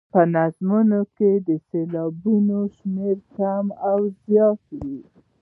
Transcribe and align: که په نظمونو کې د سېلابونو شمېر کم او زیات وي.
که 0.03 0.07
په 0.15 0.21
نظمونو 0.35 0.99
کې 1.17 1.31
د 1.47 1.49
سېلابونو 1.67 2.57
شمېر 2.77 3.17
کم 3.37 3.65
او 3.89 3.99
زیات 4.25 4.61
وي. 4.81 5.01